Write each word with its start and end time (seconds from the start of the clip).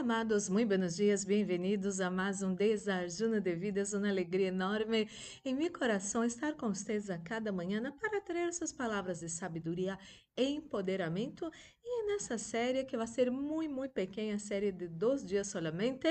amados, 0.00 0.48
muito 0.48 0.68
buenos 0.68 0.96
dias, 0.96 1.24
bem-vindos 1.24 2.00
a 2.00 2.10
mais 2.10 2.42
um 2.42 2.54
Desajuno 2.54 3.40
de 3.40 3.54
Vidas, 3.54 3.92
uma 3.92 4.08
alegria 4.08 4.48
enorme 4.48 5.08
em 5.44 5.54
meu 5.54 5.70
coração 5.70 6.24
estar 6.24 6.54
com 6.54 6.68
vocês 6.68 7.08
a 7.08 7.18
cada 7.18 7.52
manhã 7.52 7.92
para 7.92 8.20
trazer 8.20 8.52
suas 8.52 8.72
palavras 8.72 9.20
de 9.20 9.28
sabedoria 9.28 9.98
empoderamento 10.36 11.50
e 11.92 12.06
nessa 12.06 12.38
série 12.38 12.84
que 12.84 12.96
vai 12.96 13.06
ser 13.06 13.30
muito, 13.30 13.74
muito 13.74 13.92
pequena, 13.92 14.38
série 14.38 14.70
de 14.70 14.86
dois 14.86 15.24
dias 15.24 15.48
solamente, 15.48 16.06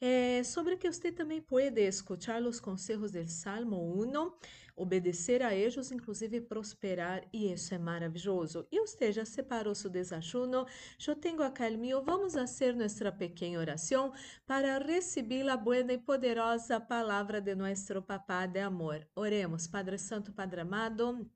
é, 0.00 0.42
sobre 0.42 0.76
que 0.76 0.90
você 0.90 1.12
também 1.12 1.40
pode 1.40 1.80
escutar 1.80 2.42
os 2.42 2.58
conselhos 2.60 3.12
do 3.12 3.26
Salmo 3.28 3.76
1, 4.02 4.32
obedecer 4.74 5.42
a 5.42 5.54
eles, 5.54 5.92
inclusive 5.92 6.40
prosperar, 6.40 7.28
e 7.32 7.52
isso 7.52 7.74
é 7.74 7.78
maravilhoso. 7.78 8.66
E 8.72 8.80
você 8.80 9.12
já 9.12 9.24
separou 9.24 9.74
seu 9.74 9.90
desajuno? 9.90 10.66
Eu 11.06 11.16
tenho 11.16 11.42
acá 11.42 11.68
o 11.68 11.76
meu, 11.76 12.02
vamos 12.02 12.34
fazer 12.34 12.74
nossa 12.74 13.12
pequena 13.12 13.58
oração 13.58 14.12
para 14.46 14.78
receber 14.78 15.48
a 15.48 15.56
boa 15.56 15.78
e 15.78 15.98
poderosa 15.98 16.80
palavra 16.80 17.40
de 17.40 17.54
nosso 17.54 18.00
Papá 18.02 18.46
de 18.46 18.60
amor. 18.60 19.06
Oremos, 19.14 19.66
Padre 19.66 19.98
Santo, 19.98 20.32
Padre 20.32 20.60
amado. 20.60 21.28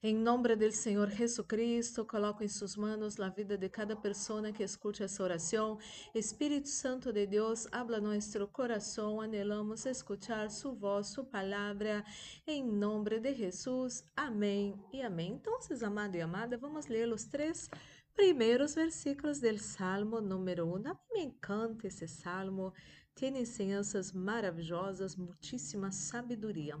Em 0.00 0.14
nome 0.14 0.54
do 0.54 0.70
Senhor 0.70 1.10
Jesucristo, 1.10 2.04
coloco 2.04 2.44
em 2.44 2.46
suas 2.46 2.76
mãos 2.76 3.18
a 3.18 3.28
vida 3.30 3.58
de 3.58 3.68
cada 3.68 3.96
pessoa 3.96 4.52
que 4.52 4.62
escute 4.62 5.02
essa 5.02 5.24
oração. 5.24 5.76
Espírito 6.14 6.68
Santo 6.68 7.12
de 7.12 7.26
Deus, 7.26 7.66
habla 7.72 8.00
nosso 8.00 8.46
coração. 8.46 9.20
Anelamos 9.20 9.84
escuchar 9.86 10.52
sua 10.52 10.72
voz, 10.72 11.08
sua 11.08 11.24
palavra. 11.24 12.04
Em 12.46 12.64
nome 12.64 13.18
de 13.18 13.34
Jesus. 13.34 14.04
Amém 14.14 14.80
e 14.92 15.02
amém. 15.02 15.32
Então, 15.32 15.58
amado 15.84 16.14
e 16.14 16.20
amada, 16.20 16.56
vamos 16.56 16.86
ler 16.86 17.12
os 17.12 17.24
três 17.24 17.68
primeiros 18.14 18.76
versículos 18.76 19.40
do 19.40 19.58
Salmo 19.58 20.20
número 20.20 20.64
1. 20.64 20.74
Um. 20.76 20.96
Me 21.12 21.22
encanta 21.24 21.88
esse 21.88 22.06
salmo. 22.06 22.72
Tem 23.16 23.36
ensinanças 23.36 24.12
maravilhosas, 24.12 25.16
muitíssima 25.16 25.90
sabedoria. 25.90 26.78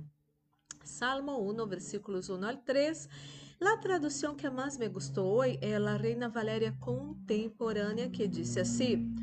Salmo 0.88 1.38
1, 1.38 1.66
versículos 1.66 2.30
1 2.30 2.44
al 2.44 2.56
3. 2.56 3.08
A 3.60 3.76
tradução 3.76 4.34
que 4.34 4.48
mais 4.48 4.78
me 4.78 4.88
gostou 4.88 5.44
é 5.44 5.76
a 5.76 5.96
Reina 5.96 6.28
Valéria 6.28 6.74
Contemporânea, 6.80 8.08
que 8.08 8.26
disse 8.26 8.58
assim: 8.58 9.14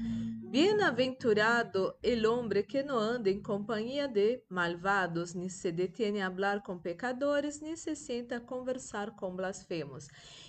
Bienaventurado 0.56 2.00
el 2.02 2.26
hombre 2.26 2.66
que 2.66 2.82
no 2.82 2.98
anda 2.98 3.30
em 3.30 3.42
companhia 3.42 4.08
de 4.08 4.42
malvados, 4.48 5.36
ni 5.36 5.50
se 5.50 5.74
detiene 5.74 6.22
a 6.22 6.28
hablar 6.28 6.64
com 6.64 6.80
pecadores, 6.80 7.62
ni 7.62 7.76
se 7.76 7.94
sienta 7.94 8.38
a 8.38 8.40
conversar 8.40 9.18
com 9.18 9.36
blasfemos. 9.36 10.08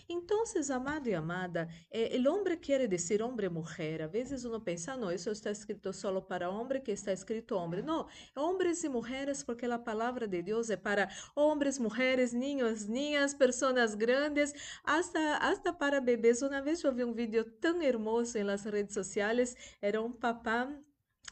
Então, 0.08 0.44
amado 0.72 1.08
e 1.08 1.14
amada, 1.14 1.68
eh, 1.90 2.16
o 2.16 2.32
homem 2.32 2.56
quer 2.56 2.86
dizer 2.86 3.20
homem 3.20 3.46
e 3.46 3.48
mulher. 3.48 4.02
A 4.02 4.06
vezes 4.06 4.44
uno 4.44 4.60
pensa, 4.60 4.96
não, 4.96 5.10
isso 5.10 5.28
está 5.30 5.50
escrito 5.50 5.92
solo 5.92 6.22
para 6.22 6.48
homem, 6.48 6.80
que 6.80 6.92
está 6.92 7.12
escrito 7.12 7.56
homem. 7.56 7.82
Não, 7.82 8.06
homens 8.36 8.84
e 8.84 8.88
mulheres, 8.88 9.42
porque 9.42 9.66
a 9.66 9.76
palavra 9.76 10.28
de 10.28 10.40
Deus 10.40 10.70
é 10.70 10.76
para 10.76 11.08
homens, 11.34 11.80
mulheres, 11.80 12.32
niños, 12.32 12.86
niñas, 12.86 13.34
pessoas 13.34 13.96
grandes, 13.96 14.54
hasta, 14.84 15.38
hasta 15.38 15.72
para 15.72 16.00
bebês. 16.00 16.40
Uma 16.40 16.62
vez 16.62 16.84
eu 16.84 16.94
vi 16.94 17.02
um 17.02 17.12
vídeo 17.12 17.44
tão 17.60 17.82
hermoso 17.82 18.38
em 18.38 18.44
las 18.44 18.64
redes 18.64 18.94
sociais, 18.94 19.56
era 19.82 19.95
um 19.98 20.12
papá 20.12 20.68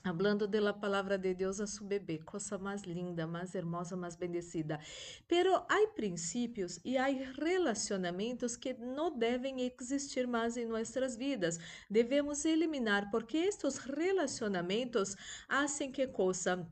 Hablando 0.06 0.46
de 0.46 0.60
la 0.60 0.72
de 1.16 1.34
Deus 1.34 1.60
a 1.60 1.66
su 1.66 1.82
bebê, 1.82 2.18
coisa 2.18 2.58
mais 2.58 2.82
linda, 2.82 3.26
mais 3.26 3.54
hermosa, 3.54 3.96
mais 3.96 4.16
bendecida. 4.16 4.78
Pero 5.26 5.64
há 5.66 5.86
princípios 5.94 6.78
e 6.84 6.98
há 6.98 7.06
relacionamentos 7.06 8.54
que 8.54 8.74
não 8.74 9.16
devem 9.16 9.62
existir 9.62 10.26
mais 10.26 10.58
em 10.58 10.66
nossas 10.66 11.16
vidas. 11.16 11.58
Devemos 11.88 12.44
eliminar, 12.44 13.10
porque 13.10 13.38
estes 13.38 13.78
relacionamentos 13.78 15.16
fazem 15.48 15.90
que 15.90 16.06
coisa 16.06 16.68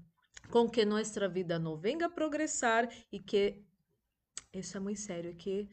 com 0.51 0.69
que 0.69 0.85
nossa 0.85 1.27
vida 1.27 1.59
não 1.59 1.79
venha 1.79 2.05
a 2.05 2.11
progressar 2.11 2.87
e 3.11 3.19
que 3.19 3.65
isso 4.53 4.77
é 4.77 4.81
muito 4.81 5.01
sério, 5.01 5.35
que 5.35 5.71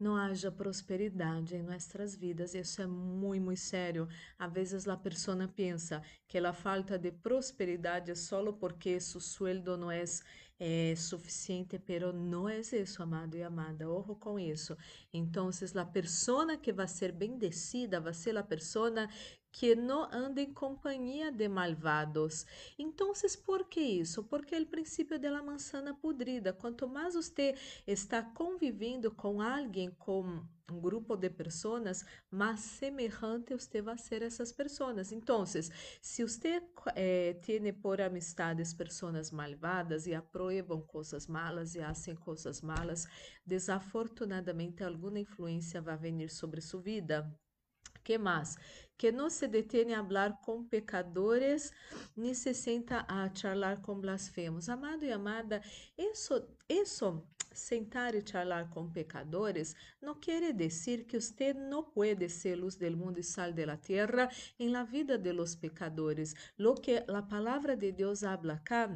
não 0.00 0.16
haja 0.16 0.50
prosperidade 0.50 1.54
em 1.54 1.62
nossas 1.62 2.16
vidas. 2.16 2.54
Isso 2.54 2.80
é 2.80 2.86
muito, 2.86 3.44
muito 3.44 3.60
sério. 3.60 4.08
Às 4.38 4.52
vezes 4.52 4.88
a 4.88 4.96
pessoa 4.96 5.46
pensa 5.46 6.02
que 6.26 6.38
a 6.38 6.52
falta 6.52 6.98
de 6.98 7.12
prosperidade 7.12 8.10
é 8.10 8.14
só 8.14 8.40
porque 8.52 8.98
seu 8.98 9.20
sueldo 9.20 9.76
não 9.76 9.90
é, 9.90 10.02
é 10.58 10.94
suficiente, 10.96 11.78
pero 11.78 12.12
não 12.12 12.48
é 12.48 12.60
isso, 12.60 13.02
amado 13.02 13.36
e 13.36 13.42
amada. 13.42 13.88
Ojo 13.90 14.14
com 14.16 14.38
isso. 14.38 14.74
Então, 15.12 15.50
a 15.76 15.84
pessoa 15.84 16.56
que 16.56 16.72
vai 16.72 16.88
ser 16.88 17.12
bendecida 17.12 18.00
vai 18.00 18.14
ser 18.14 18.36
a 18.38 18.42
pessoa 18.42 18.90
que 19.52 19.74
não 19.74 20.08
anda 20.12 20.40
em 20.40 20.52
companhia 20.52 21.30
de 21.30 21.48
malvados. 21.48 22.46
Então, 22.78 23.12
por 23.44 23.68
que 23.68 23.80
isso? 23.80 24.24
Porque 24.24 24.54
é 24.54 24.60
o 24.60 24.66
princípio 24.66 25.18
da 25.18 25.42
manzana 25.42 25.94
podrida. 25.94 26.52
Quanto 26.52 26.88
mais 26.88 27.14
você 27.14 27.54
está 27.86 28.22
convivendo 28.22 29.10
com 29.10 29.40
alguém, 29.40 29.90
com 29.90 30.42
um 30.70 30.80
grupo 30.80 31.16
de 31.16 31.28
pessoas, 31.28 32.04
mais 32.30 32.60
semelhante 32.60 33.52
você 33.54 33.82
vai 33.82 33.98
ser 33.98 34.22
essas 34.22 34.52
pessoas. 34.52 35.10
Então, 35.10 35.44
se 35.46 36.22
você 36.22 36.62
eh, 36.94 37.34
tem 37.44 37.72
por 37.72 38.00
amistades 38.00 38.72
pessoas 38.72 39.30
malvadas 39.32 40.06
e 40.06 40.14
aprovam 40.14 40.80
coisas 40.82 41.26
malas 41.26 41.74
e 41.74 41.80
fazem 41.80 42.14
coisas 42.14 42.60
malas, 42.60 43.06
desafortunadamente 43.44 44.84
alguma 44.84 45.18
influência 45.18 45.82
vai 45.82 45.96
vir 45.96 46.30
sobre 46.30 46.60
sua 46.60 46.80
vida. 46.80 47.28
Que 48.02 48.18
mais? 48.18 48.56
Que 48.96 49.10
não 49.10 49.30
se 49.30 49.46
detém 49.48 49.94
a 49.94 50.04
falar 50.04 50.40
com 50.42 50.64
pecadores, 50.64 51.72
nem 52.16 52.34
se 52.34 52.52
senta 52.52 53.04
a 53.08 53.34
charlar 53.34 53.80
com 53.80 53.98
blasfemos. 53.98 54.68
Amado 54.68 55.04
e 55.04 55.12
amada, 55.12 55.62
isso, 55.96 56.46
isso 56.68 57.22
sentar 57.52 58.14
e 58.14 58.22
charlar 58.26 58.68
com 58.70 58.88
pecadores 58.88 59.74
não 60.00 60.14
quer 60.14 60.52
dizer 60.52 61.04
que 61.04 61.20
você 61.20 61.52
não 61.52 61.82
pode 61.82 62.28
ser 62.28 62.56
luz 62.56 62.76
del 62.76 62.96
mundo 62.96 63.18
e 63.18 63.22
sal 63.22 63.52
de 63.52 63.66
la 63.66 63.76
tierra 63.76 64.28
em 64.58 64.68
la 64.68 64.84
vida 64.84 65.18
de 65.18 65.32
los 65.32 65.56
pecadores. 65.56 66.34
Lo 66.58 66.74
que 66.74 67.04
a 67.08 67.22
palavra 67.22 67.76
de 67.76 67.92
Deus 67.92 68.22
habla 68.22 68.54
acá 68.54 68.88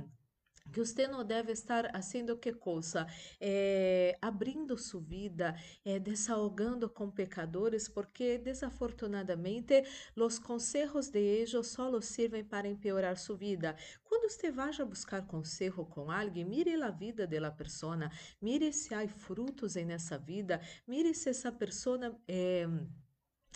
que 0.73 0.81
você 0.81 1.07
não 1.07 1.25
deve 1.25 1.53
estar 1.53 1.91
fazendo 1.93 2.37
que 2.37 2.53
coisa? 2.53 3.07
É, 3.41 4.19
abrindo 4.21 4.77
sua 4.79 5.01
vida, 5.01 5.57
é, 5.85 5.99
desahogando 5.99 6.89
com 6.89 7.11
pecadores, 7.11 7.89
porque 7.89 8.39
desafortunadamente 8.39 9.85
os 10.17 10.39
conselhos 10.39 11.09
de 11.09 11.21
eles 11.21 11.67
só 11.67 12.01
servem 12.01 12.45
para 12.45 12.69
empeorar 12.69 13.17
sua 13.17 13.37
vida. 13.37 13.77
Quando 14.05 14.31
você 14.31 14.51
vá 14.51 14.71
buscar 14.85 15.27
conselho 15.27 15.85
com 15.87 16.11
alguém, 16.11 16.45
mire 16.45 16.75
a 16.83 16.91
vida 16.91 17.27
da 17.27 17.51
pessoa, 17.51 18.11
mire 18.41 18.73
se 18.73 18.95
há 18.95 19.07
frutos 19.09 19.75
nessa 19.77 20.19
vida, 20.19 20.61
mire 20.87 21.15
se 21.15 21.29
essa 21.29 21.53
pessoa. 21.53 22.19
É, 22.27 22.67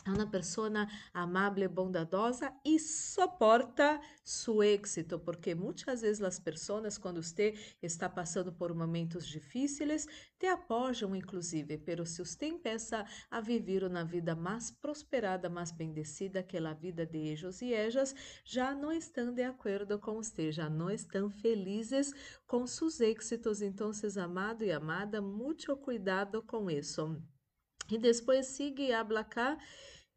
é 0.06 0.10
uma 0.10 0.26
pessoa 0.26 0.70
amável, 1.12 1.68
bondadosa 1.68 2.52
e 2.64 2.78
suporta 2.78 4.00
seu 4.24 4.62
êxito, 4.62 5.18
porque 5.18 5.54
muitas 5.54 6.00
vezes 6.00 6.22
as 6.22 6.38
pessoas, 6.38 6.96
quando 6.96 7.22
você 7.22 7.54
está 7.82 8.08
passando 8.08 8.52
por 8.52 8.74
momentos 8.74 9.26
difíceis, 9.26 10.06
te 10.38 10.46
apoiam, 10.46 11.14
inclusive, 11.14 11.78
pero 11.78 12.06
se 12.06 12.24
você 12.24 12.46
empieza 12.46 13.04
a 13.30 13.40
viver 13.40 13.84
uma 13.84 14.04
vida 14.04 14.34
mais 14.34 14.70
prosperada, 14.70 15.50
mais 15.50 15.72
bendecida 15.72 16.42
que 16.42 16.56
a 16.56 16.72
vida 16.72 17.04
de 17.04 17.18
eles 17.18 17.60
e 17.60 17.72
elas, 17.72 18.14
já 18.44 18.74
não 18.74 18.92
estão 18.92 19.32
de 19.32 19.42
acordo 19.42 19.98
com 19.98 20.14
você, 20.14 20.52
já 20.52 20.70
não 20.70 20.90
estão 20.90 21.30
felizes 21.30 22.12
com 22.46 22.66
seus 22.66 23.00
êxitos. 23.00 23.62
Então, 23.62 23.90
amado 24.16 24.64
e 24.64 24.72
amada, 24.72 25.20
muito 25.20 25.76
cuidado 25.76 26.42
com 26.42 26.70
isso. 26.70 27.20
E 27.90 27.98
depois 27.98 28.46
sigue 28.46 28.92
habla 28.92 29.24
cá 29.24 29.58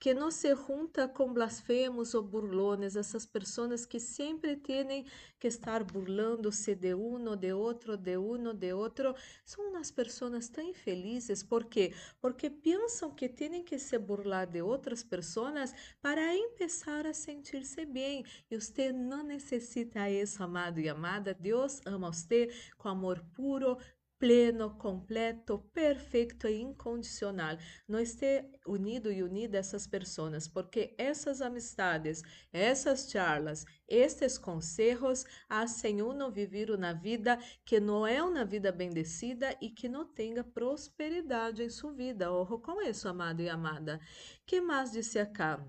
que 0.02 0.16
não 0.16 0.32
se 0.32 0.56
junta 0.56 1.08
com 1.08 1.32
blasfemos 1.32 2.16
ou 2.16 2.24
burlones, 2.24 2.96
essas 2.96 3.24
pessoas 3.24 3.86
que 3.86 4.00
sempre 4.00 4.56
têm 4.56 5.06
que 5.40 5.48
estar 5.48 5.84
burlando-se 5.84 6.74
de 6.74 6.96
um, 6.96 7.36
de 7.36 7.54
outro, 7.54 7.96
de 7.96 8.18
um, 8.18 8.52
de 8.52 8.74
outro, 8.74 9.14
são 9.46 9.70
umas 9.70 9.92
pessoas 9.92 10.50
tão 10.50 10.64
infelizes. 10.64 11.44
Por 11.44 11.66
quê? 11.66 11.94
Porque 12.20 12.50
pensam 12.50 13.12
que 13.12 13.30
têm 13.30 13.64
que 13.64 13.78
se 13.78 13.96
burlar 14.00 14.48
de 14.48 14.64
outras 14.64 15.04
pessoas 15.04 15.72
para 16.02 16.34
começar 16.58 17.06
a 17.06 17.14
sentir-se 17.14 17.86
bem. 17.86 18.26
E 18.50 18.60
você 18.60 18.92
não 18.92 19.22
necessita 19.22 20.10
isso, 20.10 20.42
amado 20.42 20.80
e 20.80 20.90
amada. 20.90 21.32
Deus 21.32 21.80
ama 21.86 22.12
você 22.12 22.50
com 22.76 22.90
amor 22.90 23.24
puro, 23.36 23.78
pleno, 24.22 24.78
completo, 24.78 25.58
perfeito 25.74 26.48
e 26.48 26.62
incondicional. 26.62 27.58
Não 27.88 28.00
esteja 28.00 28.48
unido 28.68 29.12
e 29.12 29.24
unida 29.24 29.58
essas 29.58 29.88
pessoas, 29.88 30.48
porque 30.48 30.94
essas 30.96 31.42
amistades, 31.42 32.22
essas 32.54 33.10
charlas, 33.10 33.66
estes 33.88 34.38
conselhos 34.38 35.26
hacen 35.50 36.04
uno 36.04 36.30
viver 36.30 36.70
uma 36.70 36.94
vida 36.94 37.40
que 37.66 37.80
não 37.80 38.06
é 38.06 38.22
uma 38.22 38.46
vida 38.46 38.72
bendecida 38.72 39.58
e 39.60 39.72
que 39.72 39.90
não 39.90 40.06
tenha 40.06 40.44
prosperidade 40.44 41.64
em 41.64 41.70
sua 41.72 41.92
vida. 41.92 42.32
Ojo 42.32 42.60
com 42.60 42.80
isso, 42.80 43.10
amado 43.10 43.42
e 43.42 43.50
amada. 43.50 44.00
que 44.46 44.62
mais 44.62 44.92
disse 44.92 45.18
acá? 45.18 45.66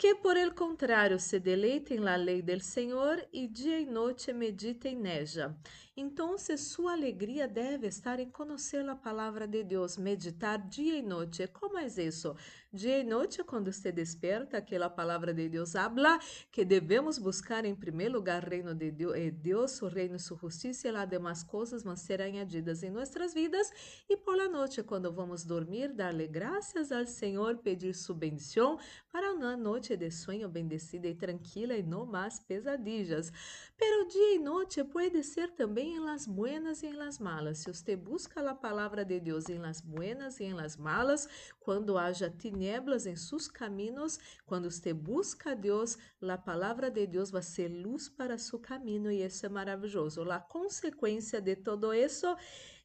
que 0.00 0.14
por 0.14 0.38
el 0.38 0.54
contrário 0.54 1.18
se 1.18 1.40
deleitem 1.40 2.00
na 2.00 2.16
lei 2.16 2.40
del 2.40 2.62
Senhor 2.62 3.22
e 3.30 3.46
dia 3.46 3.78
e 3.78 3.84
noite 3.84 4.32
meditem 4.32 4.96
nela. 4.96 5.60
Então, 5.96 6.36
sua 6.38 6.92
alegria 6.92 7.48
deve 7.48 7.88
estar 7.88 8.20
em 8.20 8.30
conhecer 8.30 8.88
a 8.88 8.94
palavra 8.94 9.46
de 9.46 9.64
Deus, 9.64 9.96
meditar 9.96 10.56
dia 10.56 10.96
e 10.96 11.02
noite. 11.02 11.46
Como 11.48 11.76
é 11.76 11.86
isso? 11.86 12.34
Dia 12.72 13.00
e 13.00 13.04
noite, 13.04 13.42
quando 13.42 13.72
você 13.72 13.90
desperta, 13.90 14.62
que 14.62 14.76
a 14.76 14.88
palavra 14.88 15.34
de 15.34 15.48
Deus 15.48 15.74
habla 15.74 16.18
que 16.52 16.64
devemos 16.64 17.18
buscar 17.18 17.64
em 17.64 17.74
primeiro 17.74 18.14
lugar 18.14 18.44
o 18.44 18.48
reino 18.48 18.72
de 18.72 18.92
Deus, 18.92 19.14
eh, 19.16 19.30
Deus, 19.32 19.82
o 19.82 19.88
reino 19.88 20.14
e 20.14 20.20
sua 20.20 20.38
justiça, 20.38 20.86
e 20.86 20.96
as 20.96 21.08
demais 21.08 21.42
coisas 21.42 21.82
vão 21.82 21.96
ser 21.96 22.22
añadidas 22.22 22.84
em 22.84 22.90
nossas 22.90 23.34
vidas. 23.34 23.70
E 24.08 24.16
por 24.16 24.36
la 24.36 24.48
noite, 24.48 24.84
quando 24.84 25.12
vamos 25.12 25.44
dormir, 25.44 25.92
darle 25.92 26.28
graças 26.28 26.92
ao 26.92 27.04
Senhor, 27.04 27.58
pedir 27.58 27.94
sua 27.94 28.14
bendição 28.14 28.78
para 29.12 29.32
uma 29.32 29.56
noite 29.56 29.96
de 29.96 30.10
sonho 30.10 30.48
bendecida 30.48 31.08
e 31.08 31.14
tranquila 31.14 31.74
e 31.74 31.82
não 31.82 32.06
mais 32.06 32.38
pesadillas. 32.38 33.32
Pero 33.76 34.06
dia 34.06 34.36
e 34.36 34.38
noite 34.38 34.84
pode 34.84 35.22
ser 35.24 35.50
também 35.50 35.79
em 35.82 36.00
las 36.00 36.26
buenas 36.26 36.82
e 36.82 36.86
em 36.86 36.92
las 36.92 37.18
malas. 37.18 37.58
Se 37.58 37.72
você 37.72 37.96
busca 37.96 38.40
a 38.40 38.54
palavra 38.54 39.04
de 39.04 39.20
Deus 39.20 39.48
em 39.48 39.58
las 39.58 39.80
buenas 39.80 40.40
e 40.40 40.44
em 40.44 40.52
las 40.52 40.76
malas, 40.76 41.28
quando 41.58 41.96
haja 41.96 42.30
tinieblas 42.30 43.06
em 43.06 43.16
seus 43.16 43.48
caminhos, 43.48 44.18
quando 44.46 44.70
você 44.70 44.92
busca 44.92 45.52
a 45.52 45.54
Deus, 45.54 45.96
a 46.22 46.38
palavra 46.38 46.90
de 46.90 47.06
Deus 47.06 47.30
vai 47.30 47.42
ser 47.42 47.68
luz 47.68 48.08
para 48.08 48.38
seu 48.38 48.58
caminho 48.58 49.10
e 49.10 49.24
isso 49.24 49.46
é 49.46 49.48
maravilhoso. 49.48 50.22
A 50.30 50.40
consequência 50.40 51.40
de 51.40 51.56
todo 51.56 51.94
isso, 51.94 52.26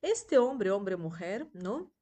este 0.02 0.38
homem, 0.38 0.70
homem, 0.70 0.96
mulher, 0.96 1.48
não? 1.54 1.95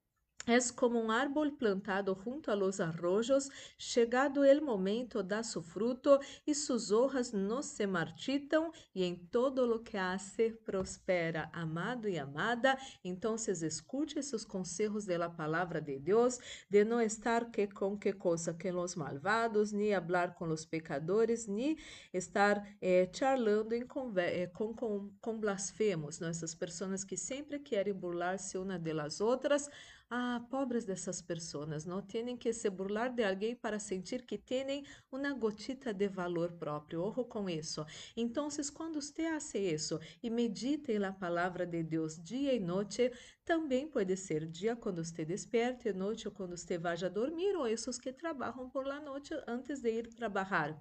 Es 0.45 0.73
como 0.73 0.99
un 0.99 1.09
árbol 1.09 1.55
plantado 1.55 2.15
junto 2.15 2.51
a 2.51 2.55
los 2.57 2.81
arroyos, 2.81 3.49
chegado 3.77 4.43
el 4.43 4.61
momento 4.61 5.23
da 5.23 5.41
su 5.41 5.61
fruto 5.61 6.19
y 6.45 6.53
sus 6.53 6.91
hojas 6.91 7.33
no 7.33 7.63
se 7.63 7.87
marchitam 7.87 8.71
y 8.93 9.05
en 9.05 9.29
todo 9.29 9.65
lo 9.65 9.83
que 9.83 9.97
hace 9.97 10.51
prospera. 10.51 11.49
Amado 11.53 12.09
y 12.09 12.17
amada, 12.17 12.77
entonces 13.03 13.63
escute 13.63 14.19
esos 14.19 14.45
consejos 14.45 15.05
de 15.05 15.17
la 15.17 15.33
palabra 15.33 15.79
de 15.79 15.99
Dios, 15.99 16.39
de 16.67 16.83
no 16.83 16.99
estar 16.99 17.49
que 17.49 17.69
con 17.69 17.97
qué 17.97 18.17
cosa 18.17 18.57
que 18.57 18.73
los 18.73 18.97
malvados, 18.97 19.71
ni 19.71 19.93
hablar 19.93 20.35
con 20.35 20.49
los 20.49 20.65
pecadores, 20.65 21.47
ni 21.47 21.77
estar 22.11 22.77
eh, 22.81 23.07
charlando 23.11 23.75
eh, 23.75 23.87
com, 23.87 25.39
blasfemos, 25.39 26.21
essas 26.21 26.53
pessoas 26.53 27.05
que 27.05 27.15
sempre 27.15 27.59
querem 27.59 27.93
burlar-se 27.93 28.57
uma 28.57 28.77
das 28.77 29.21
outras, 29.21 29.69
ah, 30.15 30.39
pobres 30.47 30.85
dessas 30.85 31.23
pessoas, 31.23 31.85
não 31.85 31.99
têm 31.99 32.37
que 32.37 32.53
se 32.53 32.69
burlar 32.69 33.11
de 33.11 33.23
alguém 33.23 33.55
para 33.55 33.79
sentir 33.79 34.23
que 34.23 34.37
têm 34.37 34.85
uma 35.11 35.33
gotita 35.33 35.91
de 35.91 36.07
valor 36.07 36.51
próprio. 36.51 37.01
Ojo 37.01 37.25
com 37.25 37.49
isso. 37.49 37.83
Então, 38.15 38.47
quando 38.75 39.01
você 39.01 39.23
faz 39.23 39.55
isso 39.55 39.99
e 40.21 40.29
medita 40.29 40.99
na 40.99 41.11
palavra 41.11 41.65
de 41.65 41.81
Deus 41.81 42.21
dia 42.21 42.53
e 42.53 42.59
noite, 42.59 43.11
também 43.43 43.87
pode 43.87 44.15
ser 44.15 44.45
dia 44.45 44.75
quando 44.75 45.03
você 45.03 45.25
desperte, 45.25 45.91
noite 45.91 46.29
quando 46.29 46.55
você 46.55 46.77
vá 46.77 46.91
a 46.91 47.09
dormir, 47.09 47.55
ou 47.55 47.67
esses 47.67 47.97
que 47.97 48.13
trabalham 48.13 48.69
por 48.69 48.85
la 48.85 48.99
noite 48.99 49.33
antes 49.47 49.81
de 49.81 49.89
ir 49.89 50.13
trabalhar. 50.13 50.79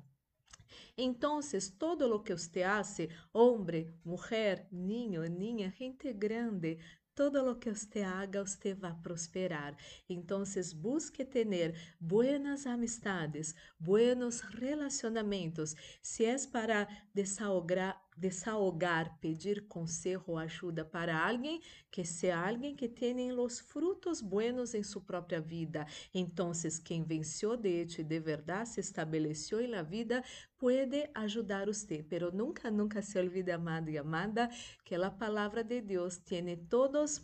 Então, 0.97 1.41
todo 1.79 2.07
lo 2.07 2.23
que 2.23 2.37
você 2.37 2.63
hace, 2.63 3.09
homem, 3.33 3.95
mulher, 4.05 4.69
niño, 4.71 5.23
niña, 5.23 5.71
gente 5.71 6.13
grande, 6.13 6.79
todo 7.15 7.43
lo 7.43 7.61
que 7.61 7.71
usted 7.71 8.03
haga, 8.03 8.43
usted 8.43 8.79
va 8.79 9.03
prosperar. 9.03 9.77
Entonces, 10.09 10.75
busque 10.81 11.25
tener 11.25 11.75
buenas 12.01 12.67
amistades, 12.67 13.57
buenos 13.79 14.51
relacionamentos. 14.53 15.77
Si 16.01 16.25
es 16.25 16.47
para 16.47 16.89
desahogar, 17.15 17.97
desahogar, 18.17 19.19
pedir 19.21 19.67
consejo 19.67 20.25
ou 20.27 20.39
ajuda 20.39 20.85
para 20.85 21.27
alguém, 21.27 21.61
que 21.91 22.05
seja 22.05 22.49
alguém 22.49 22.75
que 22.77 22.89
tenha 22.89 23.35
os 23.35 23.61
frutos 23.61 24.21
buenos 24.21 24.75
em 24.75 24.83
sua 24.83 25.03
própria 25.03 25.41
vida. 25.41 25.87
Então, 26.15 26.53
quem 26.85 27.03
venceu 27.03 27.57
de 27.57 27.69
hecho 27.69 28.05
de 28.05 28.21
verdade 28.21 28.69
se 28.69 28.81
estabeleceu 28.81 29.67
na 29.69 29.83
vida, 29.83 30.23
pode 30.59 31.09
ajudar 31.15 31.67
você. 31.67 32.03
Pero 32.09 32.31
nunca, 32.33 32.71
nunca 32.71 33.03
se 33.03 33.19
olvide, 33.19 33.51
amado 33.51 33.91
e 33.91 33.99
amada, 33.99 34.49
que 34.85 34.95
a 34.95 35.11
palavra 35.11 35.65
de 35.65 35.81
Deus 35.81 36.19
tem 36.19 36.57
todos 36.69 37.21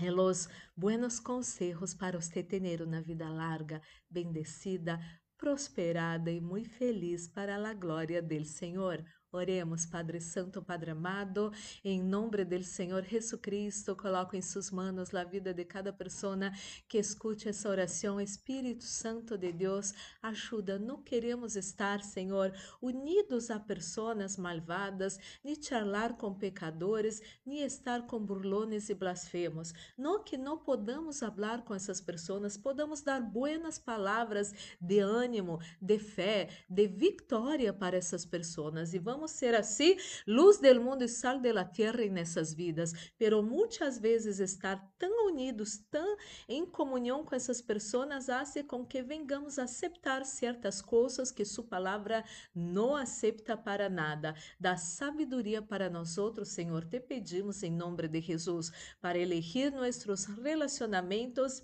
os 0.00 0.48
buenos 0.76 1.20
consejos 1.20 1.94
para 1.94 2.20
você 2.20 2.42
ter 2.42 2.82
uma 2.82 3.00
vida 3.00 3.28
larga, 3.28 3.80
bendecida, 4.10 4.98
prosperada 5.36 6.30
e 6.30 6.40
muito 6.40 6.70
feliz 6.70 7.28
para 7.28 7.56
a 7.56 7.74
glória 7.74 8.22
do 8.22 8.44
Senhor. 8.44 9.04
Oremos, 9.34 9.84
Padre 9.84 10.20
Santo, 10.20 10.62
Padre 10.62 10.92
amado, 10.92 11.52
em 11.84 12.00
nome 12.00 12.44
do 12.44 12.62
Senhor 12.62 13.02
Jesucristo, 13.02 13.96
coloco 13.96 14.36
em 14.36 14.40
suas 14.40 14.70
mãos 14.70 15.12
a 15.12 15.24
vida 15.24 15.52
de 15.52 15.64
cada 15.64 15.92
pessoa 15.92 16.52
que 16.86 16.98
escute 16.98 17.48
essa 17.48 17.68
oração. 17.68 18.20
Espírito 18.20 18.84
Santo 18.84 19.36
de 19.36 19.50
Deus, 19.50 19.92
ajuda. 20.22 20.78
Não 20.78 21.02
queremos 21.02 21.56
estar, 21.56 22.00
Senhor, 22.04 22.52
unidos 22.80 23.50
a 23.50 23.58
pessoas 23.58 24.36
malvadas, 24.36 25.18
nem 25.42 25.60
charlar 25.60 26.16
com 26.16 26.32
pecadores, 26.32 27.20
nem 27.44 27.64
estar 27.64 28.06
com 28.06 28.20
burlones 28.20 28.88
e 28.88 28.94
blasfemos. 28.94 29.74
Não 29.98 30.22
que 30.22 30.36
não 30.36 30.56
podamos 30.56 31.18
falar 31.18 31.64
com 31.64 31.74
essas 31.74 32.00
pessoas, 32.00 32.56
podamos 32.56 33.02
dar 33.02 33.20
buenas 33.20 33.80
palavras 33.80 34.54
de 34.80 35.00
ânimo, 35.00 35.58
de 35.82 35.98
fé, 35.98 36.50
de 36.70 36.86
vitória 36.86 37.72
para 37.72 37.96
essas 37.96 38.24
pessoas. 38.24 38.94
E 38.94 38.98
vamos 39.00 39.23
ser 39.26 39.54
assim, 39.54 39.96
luz 40.26 40.58
del 40.58 40.80
mundo 40.80 41.04
e 41.04 41.08
sal 41.08 41.40
de 41.40 41.52
la 41.52 41.64
tierra 41.64 42.04
nessas 42.06 42.54
vidas, 42.54 42.92
pero 43.18 43.42
muitas 43.42 43.98
vezes 43.98 44.40
estar 44.40 44.80
tão 44.98 45.26
unidos, 45.26 45.78
tão 45.90 46.16
em 46.48 46.66
comunhão 46.66 47.24
com 47.24 47.34
essas 47.34 47.60
pessoas, 47.60 48.28
hace 48.28 48.62
com 48.64 48.84
que 48.84 49.02
vengamos 49.02 49.58
aceitar 49.58 50.24
certas 50.24 50.82
coisas 50.82 51.30
que 51.30 51.44
sua 51.44 51.64
palavra 51.64 52.24
não 52.54 52.96
aceita 52.96 53.56
para 53.56 53.88
nada. 53.88 54.34
Da 54.58 54.76
sabedoria 54.76 55.62
para 55.62 55.88
nós 55.88 56.18
outros, 56.18 56.48
Senhor, 56.48 56.84
te 56.84 57.00
pedimos 57.00 57.62
em 57.62 57.70
nome 57.70 58.08
de 58.08 58.20
Jesus, 58.20 58.70
para 59.00 59.18
elegir 59.18 59.70
nossos 59.72 60.24
relacionamentos 60.24 61.62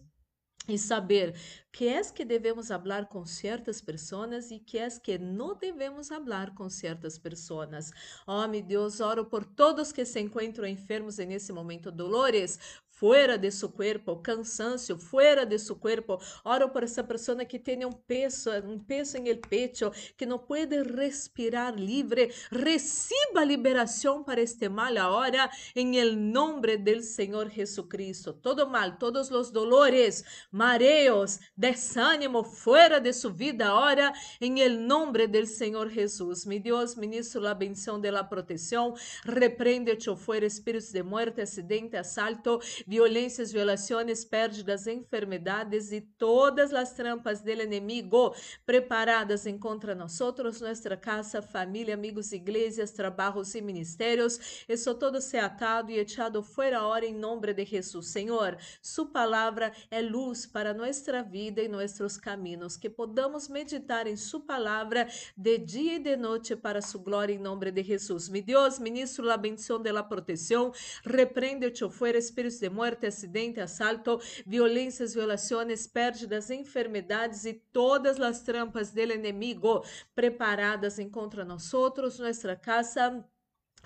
e 0.68 0.78
saber 0.78 1.34
que 1.72 1.88
é 1.88 2.02
que 2.02 2.24
devemos 2.24 2.68
falar 2.68 3.06
com 3.06 3.24
certas 3.24 3.80
pessoas 3.80 4.50
e 4.50 4.58
que 4.58 4.78
é 4.78 4.88
que 4.90 5.18
não 5.18 5.56
devemos 5.56 6.08
falar 6.08 6.54
com 6.54 6.68
certas 6.68 7.18
pessoas. 7.18 7.90
Oh, 8.26 8.46
meu 8.46 8.62
Deus, 8.62 9.00
oro 9.00 9.24
por 9.24 9.44
todos 9.44 9.92
que 9.92 10.04
se 10.04 10.20
encontram 10.20 10.66
enfermos 10.66 11.18
nesse 11.18 11.52
momento, 11.52 11.90
dolores, 11.90 12.58
fuera 13.00 13.38
de 13.38 13.50
su 13.50 13.72
cuerpo, 13.72 14.20
cansancio 14.20 14.98
fuera 14.98 15.46
de 15.46 15.58
su 15.58 15.80
cuerpo. 15.80 16.20
Oro 16.44 16.70
por 16.70 16.84
essa 16.84 17.02
pessoa 17.02 17.46
que 17.46 17.58
tem 17.58 17.82
um 17.86 17.92
peso, 17.92 18.50
um 18.62 18.78
peso 18.78 19.16
em 19.16 19.28
el 19.28 19.38
pecho, 19.38 19.90
que 20.18 20.26
não 20.26 20.38
pode 20.38 20.82
respirar 20.82 21.74
livre. 21.74 22.30
Reciba 22.50 23.42
liberação 23.42 24.22
para 24.22 24.42
este 24.42 24.68
mal 24.68 24.94
agora, 24.98 25.50
em 25.74 25.96
el 25.96 26.14
nombre 26.14 26.76
del 26.76 27.02
Senhor 27.02 27.48
Jesucristo. 27.48 28.34
Todo 28.34 28.68
mal, 28.68 28.98
todos 28.98 29.30
os 29.30 29.50
dolores, 29.50 30.22
mareos, 30.50 31.40
desânimo, 31.56 32.44
fuera 32.44 33.00
de 33.00 33.14
su 33.14 33.32
vida 33.32 33.68
agora, 33.68 34.12
em 34.42 34.60
el 34.60 34.86
nombre 34.86 35.26
del 35.26 35.46
Senhor 35.46 35.88
Jesus. 35.88 36.44
Mi 36.44 36.58
Deus, 36.58 36.96
ministro 36.96 37.40
la 37.40 37.54
bendição 37.54 37.98
de 37.98 38.12
la 38.12 38.28
protección. 38.28 38.92
Reprende-te 39.24 40.14
fuera 40.16 40.44
espíritos 40.44 40.92
de 40.92 41.02
muerte, 41.02 41.40
acidente, 41.40 41.96
asalto 41.96 42.60
violências, 42.90 43.52
violações, 43.52 44.24
pérdidas, 44.24 44.88
enfermedades 44.88 45.92
e 45.92 46.00
todas 46.00 46.74
as 46.74 46.92
trampas 46.92 47.40
do 47.40 47.48
inimigo 47.48 48.34
preparadas 48.66 49.44
contra 49.60 49.94
nós, 49.94 50.18
nossa 50.18 50.96
casa, 50.96 51.40
família, 51.40 51.94
amigos, 51.94 52.32
igrejas, 52.32 52.90
trabalhos 52.90 53.54
e 53.54 53.60
ministérios. 53.62 54.64
Isso 54.68 54.92
todo 54.96 55.20
se 55.20 55.38
atado 55.38 55.92
e 55.92 56.00
echado 56.00 56.42
fora 56.42 56.84
hora 56.84 57.06
em 57.06 57.14
nome 57.14 57.54
de 57.54 57.64
Jesus. 57.64 58.08
Senhor, 58.08 58.58
Sua 58.82 59.06
palavra 59.06 59.72
é 59.88 60.02
luz 60.02 60.44
para 60.44 60.74
nossa 60.74 61.22
vida 61.22 61.62
e 61.62 61.68
nossos 61.68 62.16
caminhos, 62.16 62.76
que 62.76 62.90
podamos 62.90 63.48
meditar 63.48 64.08
em 64.08 64.16
Sua 64.16 64.40
palavra 64.40 65.06
de 65.36 65.58
dia 65.58 65.94
e 65.94 65.98
de 66.00 66.16
noite 66.16 66.56
para 66.56 66.82
Sua 66.82 67.00
glória 67.00 67.32
em 67.32 67.38
nome 67.38 67.70
de 67.70 67.84
Jesus. 67.84 68.28
Mi 68.28 68.42
Deus, 68.42 68.80
ministro 68.80 69.30
a 69.30 69.36
bendição 69.36 69.78
de 69.78 69.92
la 69.92 70.02
proteção, 70.02 70.72
repreende-te 71.04 71.88
fora 71.88 72.18
espíritos 72.18 72.58
de 72.58 72.79
muerte, 72.80 73.06
acidente, 73.06 73.60
assalto, 73.60 74.18
violências, 74.46 75.12
violações, 75.12 75.86
pérdidas, 75.86 76.50
enfermidades 76.50 77.44
e 77.44 77.52
todas 77.52 78.18
as 78.18 78.40
trampas 78.40 78.90
do 78.90 79.00
inimigo 79.00 79.84
preparadas 80.14 80.96
contra 81.12 81.44
nós 81.44 81.70
nossa 81.72 82.56
casa 82.56 83.22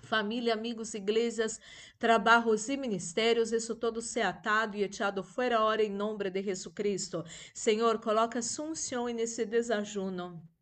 família, 0.04 0.52
amigos, 0.52 0.92
igrejas, 0.94 1.58
trabalhos 1.98 2.68
e 2.68 2.76
ministérios, 2.76 3.52
isso 3.52 3.74
todo 3.74 4.02
ser 4.02 4.20
atado 4.20 4.76
e 4.76 4.84
echado 4.84 5.24
fora 5.24 5.62
hora 5.62 5.82
em 5.82 5.90
nome 5.90 6.30
de 6.30 6.42
Jesus 6.42 6.74
Cristo. 6.74 7.24
Senhor, 7.54 7.98
coloca 7.98 8.42
sunção 8.42 9.06
nesse 9.06 9.46
desajuno 9.46 10.53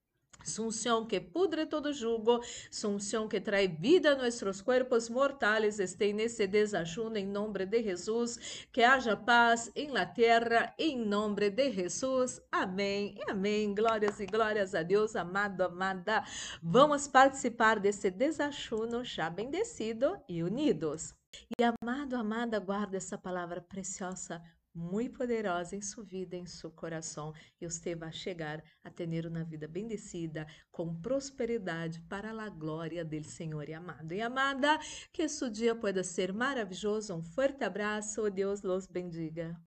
Sunción 0.44 1.06
que 1.06 1.20
pudre 1.20 1.66
todo 1.66 1.92
jugo, 1.92 2.40
sunción 2.70 3.28
que 3.28 3.40
trae 3.40 3.68
vida 3.68 4.12
a 4.12 4.16
nuestros 4.16 4.62
cuerpos 4.62 5.10
mortales, 5.10 5.78
esté 5.78 6.12
nesse 6.12 6.46
desayuno 6.46 7.16
em 7.16 7.26
nome 7.26 7.66
de 7.66 7.82
Jesus, 7.82 8.66
que 8.70 8.82
haja 8.84 9.16
paz 9.16 9.70
em 9.74 9.90
la 9.90 10.06
terra, 10.06 10.74
em 10.78 10.96
nome 10.98 11.50
de 11.50 11.72
Jesus. 11.72 12.40
Amém 12.50 13.14
amém. 13.32 13.74
Glórias 13.74 14.20
e 14.20 14.26
glórias 14.26 14.74
a 14.74 14.82
Deus, 14.82 15.16
amado, 15.16 15.62
amada. 15.62 16.24
Vamos 16.62 17.08
participar 17.08 17.80
desse 17.80 18.10
desayuno 18.10 19.04
já 19.04 19.28
bendecido 19.28 20.18
e 20.28 20.42
unidos. 20.42 21.14
E 21.58 21.64
amado, 21.64 22.14
amada, 22.14 22.58
guarda 22.60 22.96
essa 22.96 23.16
palavra 23.16 23.60
preciosa 23.60 24.42
muito 24.74 25.18
poderosa 25.18 25.76
em 25.76 25.82
sua 25.82 26.04
vida, 26.04 26.36
em 26.36 26.46
seu 26.46 26.70
coração, 26.70 27.32
e 27.60 27.68
você 27.68 27.94
vai 27.94 28.12
chegar 28.12 28.62
a 28.82 28.90
ter 28.90 29.26
uma 29.26 29.44
vida 29.44 29.68
bendecida, 29.68 30.46
com 30.70 30.94
prosperidade 31.00 32.00
para 32.08 32.30
a 32.30 32.48
glória 32.48 33.04
do 33.04 33.24
Senhor 33.24 33.68
e 33.68 33.74
amado. 33.74 34.12
E 34.12 34.20
amada, 34.20 34.78
que 35.12 35.28
seu 35.28 35.50
dia 35.50 35.74
pueda 35.74 36.02
ser 36.02 36.32
maravilhoso. 36.32 37.14
Um 37.14 37.22
forte 37.22 37.64
abraço, 37.64 38.30
Deus 38.30 38.62
los 38.62 38.86
bendiga. 38.86 39.60